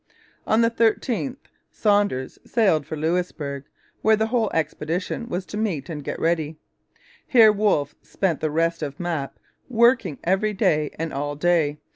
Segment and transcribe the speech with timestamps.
[0.47, 1.37] On the 13th
[1.69, 3.65] Saunders sailed for Louisbourg,
[4.01, 6.57] where the whole expedition was to meet and get ready.
[7.27, 9.37] Here Wolfe spent the rest of Map,
[9.69, 11.77] working every day and all day.